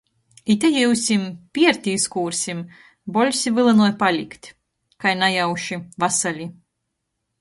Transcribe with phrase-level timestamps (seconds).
[0.51, 1.25] Ite jiusim.
[1.57, 2.63] Pierti izkūrsim.
[3.17, 4.49] Bolsi vylynoj palikt.
[5.05, 6.53] Kai najauši– vasali.